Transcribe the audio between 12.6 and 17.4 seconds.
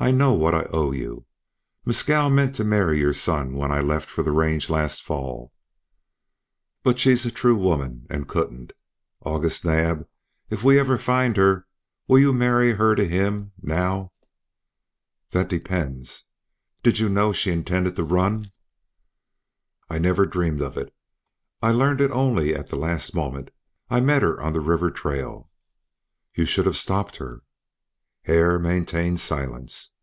her to him now?" "That depends. Did you know